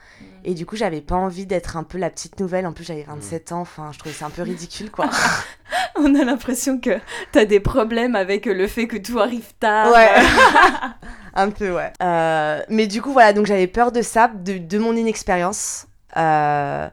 [0.43, 2.65] Et du coup, j'avais pas envie d'être un peu la petite nouvelle.
[2.65, 3.61] En plus, j'avais 27 ans.
[3.61, 5.09] Enfin, je trouvais ça un peu ridicule, quoi.
[5.95, 6.97] On a l'impression que
[7.31, 9.91] t'as des problèmes avec le fait que tout arrive tard.
[9.91, 10.09] Ouais.
[11.35, 11.91] un peu, ouais.
[12.01, 15.87] Euh, mais du coup, voilà, donc j'avais peur de ça, de, de mon inexpérience.
[16.17, 16.89] Euh,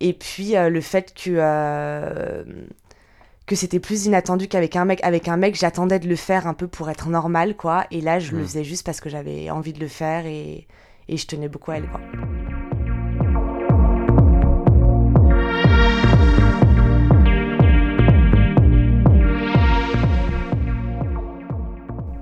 [0.00, 2.44] et puis, euh, le fait que.
[3.46, 5.00] Que c'était plus inattendu qu'avec un mec.
[5.02, 7.86] Avec un mec, j'attendais de le faire un peu pour être normal, quoi.
[7.90, 10.66] Et là, je le faisais juste parce que j'avais envie de le faire et,
[11.08, 12.00] et je tenais beaucoup à elle, quoi.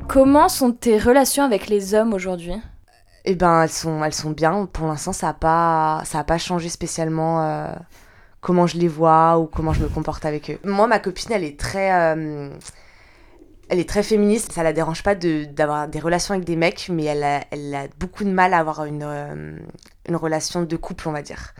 [0.08, 2.56] Comment sont tes relations avec les hommes aujourd'hui?
[3.24, 4.66] Eh ben, elles sont, elles sont bien.
[4.66, 7.72] Pour l'instant, ça n'a pas, ça a pas changé spécialement euh,
[8.40, 10.58] comment je les vois ou comment je me comporte avec eux.
[10.64, 12.50] Moi, ma copine, elle est très, euh,
[13.68, 14.52] elle est très féministe.
[14.52, 17.22] Ça la dérange pas d'avoir des relations avec des mecs, mais elle
[17.74, 19.56] a, beaucoup de mal à avoir une, euh,
[20.08, 21.54] une relation de couple, on va dire.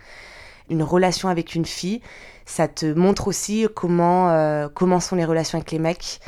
[0.70, 2.00] Une relation avec une fille,
[2.46, 6.20] ça te montre aussi comment, euh, comment sont les relations avec les mecs.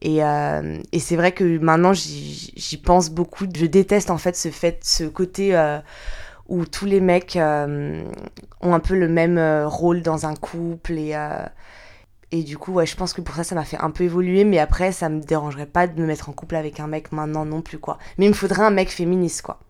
[0.00, 3.46] Et, et c'est vrai que maintenant j'y pense beaucoup.
[3.52, 5.56] Je déteste en fait ce fait, ce côté
[6.48, 8.02] où tous les mecs euh,
[8.60, 11.44] ont un peu le même euh, rôle dans un couple et euh,
[12.30, 14.44] et du coup ouais je pense que pour ça ça m'a fait un peu évoluer.
[14.44, 17.44] Mais après ça me dérangerait pas de me mettre en couple avec un mec maintenant
[17.44, 17.98] non plus quoi.
[18.16, 19.60] Mais il me faudrait un mec féministe quoi.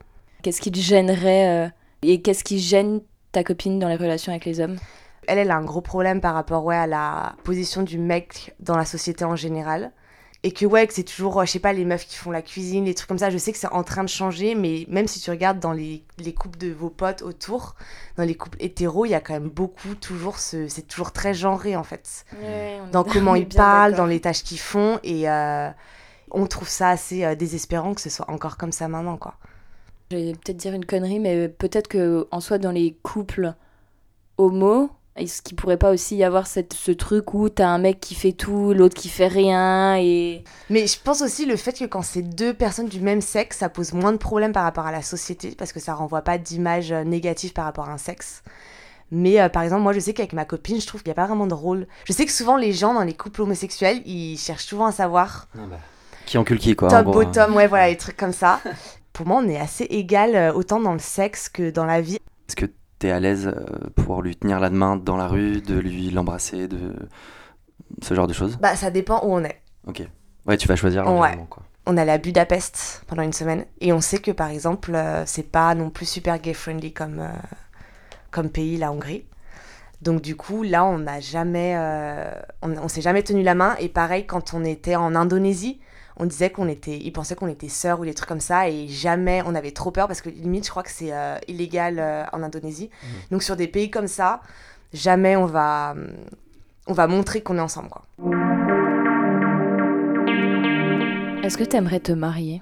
[0.42, 1.68] Qu'est-ce qui te gênerait euh,
[2.02, 3.00] Et qu'est-ce qui gêne
[3.32, 4.76] ta copine dans les relations avec les hommes?
[5.26, 8.76] Elle elle a un gros problème par rapport ouais à la position du mec dans
[8.76, 9.92] la société en général.
[10.48, 12.40] Et que ouais, que c'est toujours, euh, je sais pas, les meufs qui font la
[12.40, 13.28] cuisine, les trucs comme ça.
[13.28, 16.02] Je sais que c'est en train de changer, mais même si tu regardes dans les,
[16.16, 17.74] les couples de vos potes autour,
[18.16, 20.66] dans les couples hétéros, il y a quand même beaucoup, toujours ce.
[20.66, 22.24] C'est toujours très genré en fait.
[22.92, 24.98] Dans comment ils parlent, dans les tâches qu'ils font.
[25.02, 25.68] Et euh,
[26.30, 29.34] on trouve ça assez euh, désespérant que ce soit encore comme ça maintenant, quoi.
[30.10, 33.52] Je vais peut-être dire une connerie, mais peut-être que en soi dans les couples
[34.38, 38.00] homo, est-ce qu'il pourrait pas aussi y avoir cette, ce truc où t'as un mec
[38.00, 41.84] qui fait tout, l'autre qui fait rien et Mais je pense aussi le fait que
[41.84, 44.92] quand c'est deux personnes du même sexe, ça pose moins de problèmes par rapport à
[44.92, 48.42] la société, parce que ça renvoie pas d'image euh, négative par rapport à un sexe.
[49.10, 51.22] Mais euh, par exemple, moi je sais qu'avec ma copine, je trouve qu'il n'y a
[51.22, 51.86] pas vraiment de rôle.
[52.04, 55.48] Je sais que souvent les gens dans les couples homosexuels, ils cherchent souvent à savoir
[55.54, 55.78] ah bah,
[56.26, 56.88] qui encule qui, quoi.
[56.88, 57.24] en top, gros, hein.
[57.24, 58.60] bottom, ouais, voilà, les trucs comme ça.
[59.14, 62.18] Pour moi, on est assez égal euh, autant dans le sexe que dans la vie.
[62.48, 62.66] Est-ce que
[62.98, 66.68] t'es à l'aise euh, pour lui tenir la main dans la rue, de lui l'embrasser,
[66.68, 66.94] de
[68.02, 68.58] ce genre de choses?
[68.60, 69.60] Bah, ça dépend où on est.
[69.86, 70.02] Ok.
[70.46, 71.10] Ouais, tu vas choisir Ouais.
[71.12, 71.62] l'environnement, quoi.
[71.86, 75.42] on allait à Budapest pendant une semaine et on sait que par exemple euh, c'est
[75.50, 77.28] pas non plus super gay friendly comme euh,
[78.30, 79.24] comme pays la Hongrie
[80.02, 82.30] donc du coup là on n'a jamais euh,
[82.62, 85.80] on, on s'est jamais tenu la main et pareil quand on était en Indonésie
[86.18, 88.88] on disait qu'on était ils pensaient qu'on était sœurs ou des trucs comme ça et
[88.88, 92.24] jamais on avait trop peur parce que limite je crois que c'est euh, illégal euh,
[92.32, 92.90] en Indonésie
[93.30, 94.40] donc sur des pays comme ça
[94.92, 95.94] jamais on va
[96.86, 98.04] on va montrer qu'on est ensemble quoi
[101.42, 102.60] est-ce que t'aimerais te marier?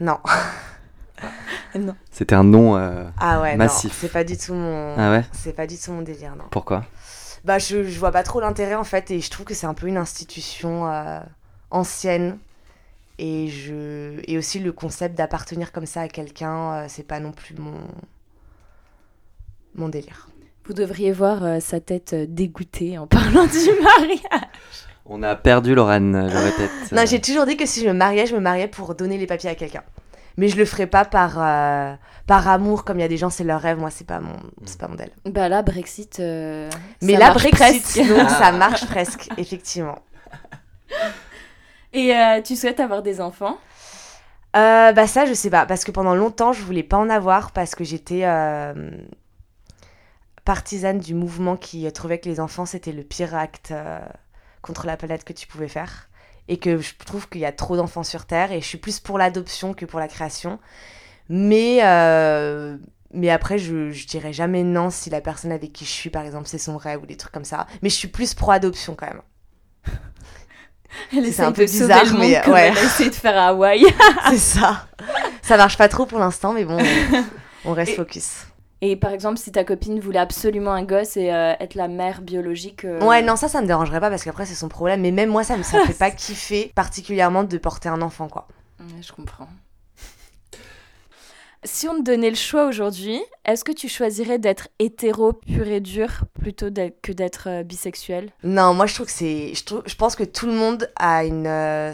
[0.00, 0.18] Non
[1.74, 1.94] Non.
[2.10, 2.76] C'était un nom.
[2.76, 3.90] euh, ah ouais Massif.
[3.92, 5.24] non c'est pas du tout mon Ah ouais?
[5.32, 6.44] C'est pas du tout mon délire, non.
[6.50, 6.84] Pourquoi?
[7.44, 9.74] Bah, je, je vois pas trop l'intérêt en fait, et je trouve que c'est un
[9.74, 11.20] peu une institution euh,
[11.70, 12.38] ancienne.
[13.18, 14.20] Et, je...
[14.26, 17.80] et aussi le concept d'appartenir comme ça à quelqu'un, euh, c'est pas non plus mon...
[19.74, 20.28] mon délire.
[20.66, 24.20] Vous devriez voir euh, sa tête euh, dégoûtée en parlant du mariage.
[25.06, 26.70] On a perdu Lorraine, je répète.
[26.92, 29.26] Non, j'ai toujours dit que si je me mariais, je me mariais pour donner les
[29.26, 29.82] papiers à quelqu'un.
[30.36, 31.94] Mais je le ferais pas par, euh,
[32.26, 33.78] par amour, comme il y a des gens, c'est leur rêve.
[33.78, 35.12] Moi, c'est pas mon, c'est pas mon modèle.
[35.26, 36.18] Bah là, Brexit.
[36.18, 36.68] euh,
[37.02, 38.08] Mais ça là, marche Brexit, presque.
[38.08, 39.98] donc ça marche presque, effectivement.
[41.94, 43.58] Et euh, tu souhaites avoir des enfants?
[44.56, 47.52] Euh, bah ça, je sais pas, parce que pendant longtemps, je voulais pas en avoir
[47.52, 48.90] parce que j'étais euh,
[50.44, 53.98] partisane du mouvement qui trouvait que les enfants c'était le pire acte euh,
[54.62, 56.08] contre la planète que tu pouvais faire
[56.48, 59.00] et que je trouve qu'il y a trop d'enfants sur Terre et je suis plus
[59.00, 60.58] pour l'adoption que pour la création.
[61.28, 62.76] Mais euh,
[63.12, 66.24] mais après, je, je dirais jamais non si la personne avec qui je suis, par
[66.24, 67.66] exemple, c'est son rêve ou des trucs comme ça.
[67.82, 69.22] Mais je suis plus pro adoption quand même.
[71.16, 72.68] Elle C'est un peu bizarre, monde mais, ouais.
[72.72, 73.84] elle a essayé de faire à Hawaï.
[74.30, 74.86] c'est ça.
[75.42, 76.78] Ça marche pas trop pour l'instant, mais bon,
[77.64, 78.30] on reste Et- focus.
[78.80, 82.20] Et par exemple, si ta copine voulait absolument un gosse et euh, être la mère
[82.20, 82.84] biologique.
[82.84, 85.00] euh, Ouais, non, ça, ça me dérangerait pas parce qu'après, c'est son problème.
[85.00, 88.28] Mais même moi, ça me ça me fait pas kiffer particulièrement de porter un enfant,
[88.28, 88.46] quoi.
[88.80, 89.48] Ouais, je comprends.
[91.64, 95.80] Si on te donnait le choix aujourd'hui, est-ce que tu choisirais d'être hétéro pur et
[95.80, 96.66] dur plutôt
[97.02, 98.30] que d'être euh, bisexuel?
[98.42, 99.54] Non, moi, je trouve que c'est.
[99.54, 101.92] Je, trouve- je pense que tout le monde a une euh,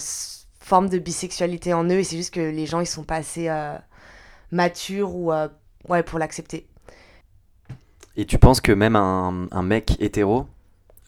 [0.58, 3.48] forme de bisexualité en eux et c'est juste que les gens, ils sont pas assez
[3.48, 3.76] euh,
[4.50, 5.32] matures ou.
[5.32, 5.48] euh,
[5.88, 6.66] ouais, pour l'accepter.
[8.16, 10.46] Et tu penses que même un, un mec hétéro,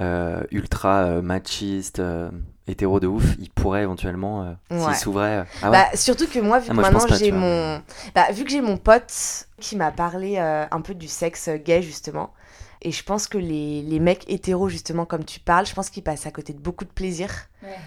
[0.01, 2.31] euh, ultra euh, machiste, euh,
[2.68, 4.85] hétéro de ouf, il pourrait éventuellement, euh, Ouais.
[4.92, 5.38] s'il s'ouvrait.
[5.38, 7.83] euh, Ah ouais Bah, surtout que moi, vu Ah, que moi, maintenant j'ai mon.
[8.14, 9.12] Bah, vu que j'ai mon pote
[9.61, 12.31] qui m'a parlé euh, un peu du sexe gay, justement.
[12.85, 16.03] Et je pense que les, les mecs hétéros, justement, comme tu parles, je pense qu'ils
[16.03, 17.31] passent à côté de beaucoup de plaisir.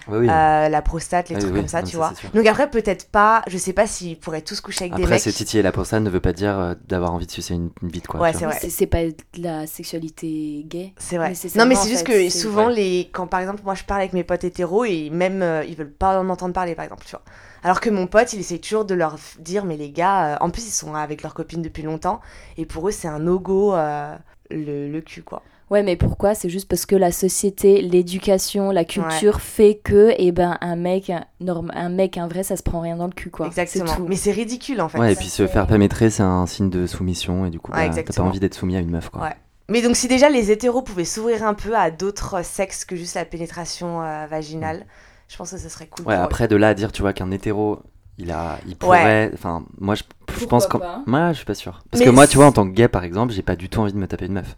[0.08, 0.30] Oui, oui.
[0.30, 2.14] Euh, la prostate, les Ah trucs oui, comme ça, non, tu ça, vois.
[2.34, 5.22] Donc après, peut-être pas, je sais pas s'ils pourraient tous coucher avec des Après, mecs.
[5.24, 7.90] se titiller la prostate ne veut pas dire euh, d'avoir envie de sucer une, une
[7.90, 8.22] bite, quoi.
[8.22, 8.58] Ouais, c'est vrai.
[8.70, 10.94] C'est- pas de la sexualité gay.
[10.98, 11.34] C'est vrai.
[11.56, 12.76] Non, mais c'est juste fait, que souvent, ouais.
[12.76, 13.10] les...
[13.12, 15.92] quand par exemple, moi je parle avec mes potes hétéros et même euh, ils veulent
[15.92, 17.24] pas en entendre parler, par exemple, tu vois.
[17.64, 20.52] Alors que mon pote, il essaie toujours de leur dire, mais les gars, euh, en
[20.52, 22.22] plus ils sont avec leur copine depuis longtemps
[22.58, 24.16] et pour eux, c'est un no-go euh,
[24.52, 25.42] le, le cul, quoi.
[25.72, 26.36] Ouais, mais pourquoi?
[26.36, 31.10] C'est juste parce que la société, l'éducation, la culture fait que, eh ben, un mec,
[31.10, 31.26] un,
[31.74, 33.48] un mec, un vrai, ça se prend rien dans le cul, quoi.
[33.48, 33.96] Exactement.
[33.96, 34.06] Tout.
[34.08, 35.00] Mais c'est ridicule en fait.
[35.00, 37.72] Ouais, et Ça, puis se faire pénétrer, c'est un signe de soumission, et du coup,
[37.72, 39.24] Ouais, bah, t'as pas envie d'être soumis à une meuf, quoi.
[39.24, 39.36] Ouais.
[39.68, 43.16] Mais donc si déjà les hétéros pouvaient s'ouvrir un peu à d'autres sexes que juste
[43.16, 44.86] la pénétration euh, vaginale,
[45.28, 46.06] je pense que ce serait cool.
[46.06, 46.26] Ouais, pour eux.
[46.26, 47.80] après, de là à dire, tu vois, qu'un hétéro,
[48.18, 49.32] il, a, il pourrait.
[49.34, 50.04] Enfin, moi, je,
[50.40, 51.82] je pense pas Moi, je suis pas sûr.
[51.92, 53.70] Parce Mais que moi, tu vois, en tant que gay, par exemple, j'ai pas du
[53.70, 54.56] tout envie de me taper une meuf.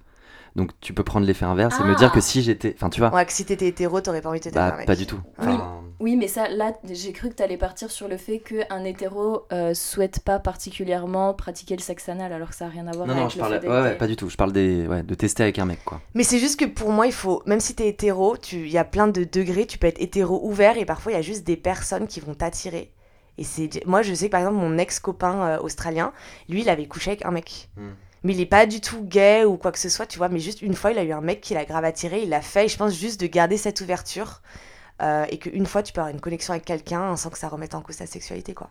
[0.55, 1.95] Donc, tu peux prendre l'effet inverse et me Ah.
[1.95, 2.73] dire que si j'étais.
[2.75, 4.73] Enfin, tu vois, Ouais, que si t'étais hétéro, t'aurais pas envie de te taper bah,
[4.73, 4.87] un mec.
[4.87, 5.19] pas du tout.
[5.39, 5.45] Oui.
[5.49, 9.43] Enfin, Oui, mais ça, là, j'ai cru que t'allais partir sur le fait qu'un hétéro
[9.53, 13.05] euh, souhaite pas particulièrement pratiquer le sexe anal, alors que ça a rien à voir
[13.05, 13.51] Non, avec non, je le parle.
[13.53, 13.97] fait Ouais, d'être ouais, gay.
[13.97, 14.29] pas du tout.
[14.29, 16.01] Je parle des, ouais, de tester avec un mec, quoi.
[16.15, 18.77] Mais c'est juste que pour moi, il faut, même si t'es hétéro, tu- il y
[18.79, 19.67] a plein de degrés.
[19.67, 22.33] Tu peux être hétéro ouvert et parfois il y a juste des personnes qui vont
[22.33, 22.91] t'attirer.
[23.37, 26.11] Et c'est, moi, je sais que par exemple, mon ex-copain euh, australien,
[26.49, 27.69] lui, il avait couché avec un mec.
[27.77, 27.91] Hmm.
[28.23, 30.27] Mais il est pas du tout gay ou quoi que ce soit, tu vois.
[30.29, 32.41] Mais juste une fois, il a eu un mec qui l'a grave attiré, il l'a
[32.41, 32.65] fait.
[32.65, 34.41] Et je pense juste de garder cette ouverture.
[35.01, 37.75] euh, et qu'une fois, tu peux avoir une connexion avec quelqu'un sans que ça remette
[37.75, 38.69] en cause ta sexualité, quoi.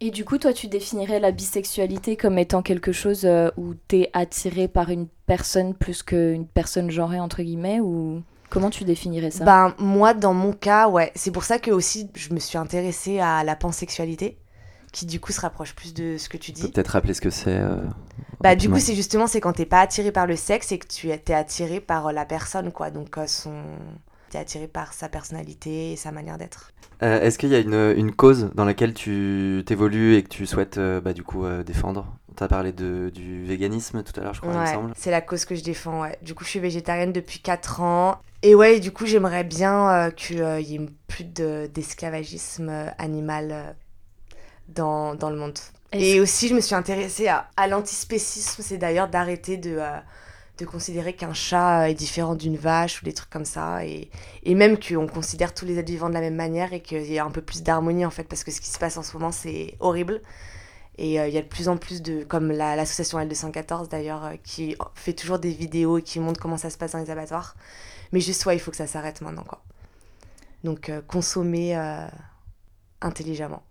[0.00, 4.10] Et du coup, toi, tu définirais la bisexualité comme étant quelque chose euh, où t'es
[4.12, 8.22] attiré par une personne plus qu'une personne genrée, entre guillemets, ou
[8.54, 9.44] comment tu définirais ça?
[9.44, 11.12] Ben, moi, dans mon cas, ouais.
[11.14, 14.38] C'est pour ça que aussi, je me suis intéressée à la pansexualité,
[14.92, 16.70] qui du coup se rapproche plus de ce que tu dis.
[16.70, 17.58] peut-être rappeler ce que c'est.
[17.58, 17.76] euh,
[18.40, 20.86] Bah, du coup, c'est justement, c'est quand t'es pas attiré par le sexe et que
[20.86, 22.90] tu es t'es attiré par euh, la personne, quoi.
[22.90, 23.52] Donc, euh, son...
[24.30, 26.70] t'es attiré par sa personnalité et sa manière d'être.
[27.02, 30.46] Euh, Est-ce qu'il y a une, une cause dans laquelle tu t'évolues et que tu
[30.46, 32.06] souhaites euh, bah, du coup euh, défendre?
[32.36, 34.92] T'as parlé de, du véganisme tout à l'heure, je crois, il me Ouais, semble.
[34.96, 36.18] c'est la cause que je défends, ouais.
[36.22, 38.20] Du coup, je suis végétarienne depuis 4 ans.
[38.42, 43.48] Et ouais, du coup, j'aimerais bien euh, qu'il y ait plus de- d'esclavagisme euh, animal
[43.52, 43.72] euh,
[44.68, 45.58] dans, dans le monde.
[45.92, 49.98] Et aussi, je me suis intéressée à, à l'antispécisme, c'est d'ailleurs d'arrêter de, euh,
[50.58, 53.84] de considérer qu'un chat euh, est différent d'une vache ou des trucs comme ça.
[53.86, 54.10] Et,
[54.42, 57.14] et même qu'on considère tous les êtres vivants de la même manière et qu'il y
[57.16, 59.12] ait un peu plus d'harmonie en fait, parce que ce qui se passe en ce
[59.16, 60.20] moment, c'est horrible.
[60.98, 64.24] Et euh, il y a de plus en plus de, comme la- l'association L214 d'ailleurs,
[64.24, 67.10] euh, qui fait toujours des vidéos et qui montre comment ça se passe dans les
[67.10, 67.56] abattoirs.
[68.12, 69.62] Mais juste, ouais, il faut que ça s'arrête maintenant, quoi.
[70.62, 72.06] Donc, euh, consommer euh,
[73.00, 73.62] intelligemment.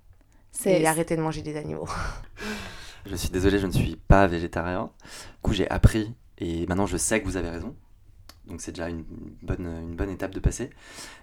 [0.82, 1.88] Et arrêter de manger des animaux.
[3.06, 4.90] Je suis désolé, je ne suis pas végétarien.
[5.04, 7.76] Du coup, j'ai appris et maintenant je sais que vous avez raison.
[8.48, 9.04] Donc c'est déjà une
[9.42, 10.70] bonne, une bonne étape de passer.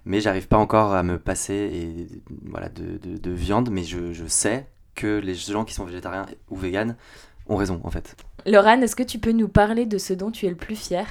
[0.05, 2.07] Mais j'arrive pas encore à me passer et,
[2.45, 3.71] voilà, de, de- de viande.
[3.71, 4.67] Mais je, je sais
[5.01, 6.97] que les gens qui sont végétariens ou véganes
[7.47, 8.17] ont raison en fait.
[8.47, 11.07] Laurent, est-ce que tu peux nous parler de ce dont tu es le plus fier?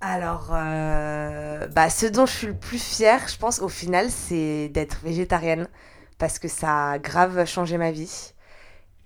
[0.00, 4.68] Alors, euh, bah, ce dont je suis le plus fière, je pense, au final, c'est
[4.68, 5.66] d'être végétarienne.
[6.18, 8.32] Parce que ça a grave changé ma vie.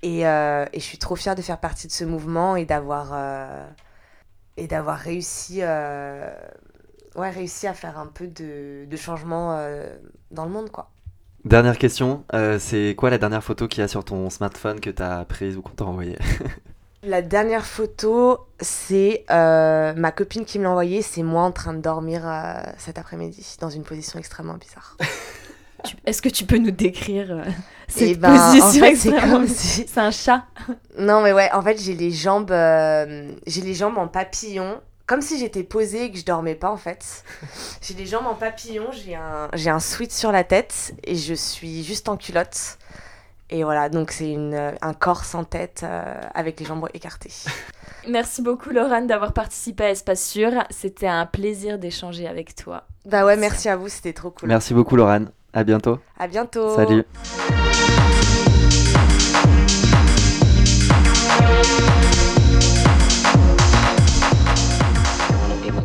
[0.02, 3.10] Et, euh, et je suis trop fière de faire partie de ce mouvement et d'avoir
[3.12, 3.66] euh,
[4.56, 6.30] et d'avoir réussi, euh,
[7.14, 9.96] ouais, réussi à faire un peu de, de changement euh,
[10.30, 10.90] dans le monde, quoi.
[11.44, 14.90] Dernière question, euh, c'est quoi la dernière photo qu'il y a sur ton smartphone que
[14.90, 16.18] t'as prise ou qu'on t'a envoyée
[17.04, 21.00] La dernière photo, c'est euh, ma copine qui me l'a envoyée.
[21.00, 24.96] C'est moi en train de dormir euh, cet après-midi dans une position extrêmement bizarre.
[25.84, 27.52] Tu- Est-ce que tu peux nous décrire Et
[27.86, 30.42] cette ben, en position fait, c'est extrêmement- comme si- C'est un chat.
[30.98, 35.22] Non, mais ouais, en fait, j'ai les jambes, euh, j'ai les jambes en papillon, comme
[35.22, 37.24] si j'étais posée et que je dormais pas en fait.
[37.82, 41.34] J'ai les jambes en papillon, j'ai un, j'ai un sweat sur la tête et je
[41.34, 42.78] suis juste en culotte.
[43.50, 47.32] Et voilà, donc c'est une, un corps sans tête euh, avec les jambes écartées.
[48.08, 50.52] Merci beaucoup Laurent d'avoir participé à Espace Sûr.
[50.68, 52.84] C'était un plaisir d'échanger avec toi.
[53.06, 54.48] Bah ouais, merci à vous, c'était trop cool.
[54.48, 55.98] Merci beaucoup Laurent, à bientôt.
[56.18, 56.76] À bientôt.
[56.76, 57.04] Salut.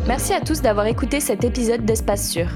[0.06, 2.48] Merci à tous d'avoir écouté cet épisode d'Espace Sûr.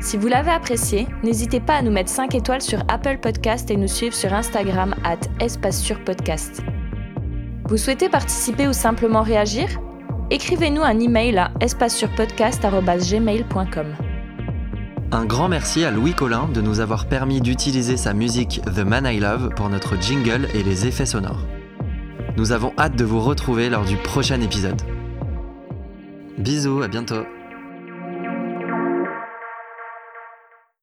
[0.00, 3.76] Si vous l'avez apprécié, n'hésitez pas à nous mettre 5 étoiles sur Apple Podcast et
[3.76, 6.62] nous suivre sur Instagram at Espace Sûr Podcast.
[7.64, 9.66] Vous souhaitez participer ou simplement réagir?
[10.30, 13.86] Écrivez-nous un email à espacesurpodcast.gmail.com.
[15.10, 19.06] Un grand merci à Louis Collin de nous avoir permis d'utiliser sa musique The Man
[19.06, 21.42] I Love pour notre jingle et les effets sonores.
[22.36, 24.80] Nous avons hâte de vous retrouver lors du prochain épisode.
[26.38, 27.26] Bisous, à bientôt